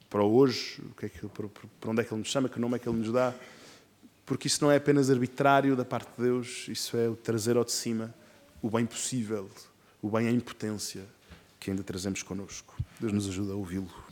para 0.08 0.22
hoje, 0.22 0.80
é 1.02 1.08
para 1.80 1.90
onde 1.90 2.02
é 2.02 2.04
que 2.04 2.14
Ele 2.14 2.20
nos 2.20 2.30
chama, 2.30 2.48
que 2.48 2.60
nome 2.60 2.76
é 2.76 2.78
que 2.78 2.88
Ele 2.88 2.98
nos 2.98 3.10
dá, 3.10 3.34
porque 4.24 4.46
isso 4.46 4.62
não 4.62 4.70
é 4.70 4.76
apenas 4.76 5.10
arbitrário 5.10 5.74
da 5.74 5.84
parte 5.84 6.08
de 6.16 6.22
Deus, 6.22 6.68
isso 6.68 6.96
é 6.96 7.08
o 7.08 7.16
trazer 7.16 7.56
ao 7.56 7.64
de 7.64 7.72
cima 7.72 8.14
o 8.62 8.70
bem 8.70 8.86
possível, 8.86 9.50
o 10.00 10.08
bem 10.08 10.28
em 10.28 10.38
potência 10.38 11.04
que 11.58 11.70
ainda 11.70 11.82
trazemos 11.82 12.22
connosco. 12.22 12.76
Deus 13.00 13.12
nos 13.12 13.28
ajuda 13.28 13.54
a 13.54 13.56
ouvi-lo. 13.56 14.03